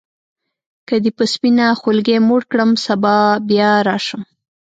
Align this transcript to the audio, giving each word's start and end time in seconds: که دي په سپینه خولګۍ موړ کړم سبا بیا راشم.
که 0.87 0.95
دي 1.03 1.11
په 1.17 1.23
سپینه 1.33 1.67
خولګۍ 1.79 2.17
موړ 2.27 2.41
کړم 2.51 2.71
سبا 2.85 3.15
بیا 3.49 3.71
راشم. 3.87 4.21